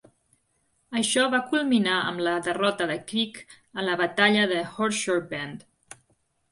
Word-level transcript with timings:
Això 1.01 1.25
va 1.33 1.41
culminar 1.51 1.99
amb 2.13 2.23
la 2.29 2.33
derrota 2.49 2.89
de 2.93 2.97
Creek 3.13 3.39
a 3.81 3.87
la 3.91 4.01
batalla 4.05 4.49
del 4.55 4.67
Horseshoe 4.79 5.27
Bend. 5.35 5.63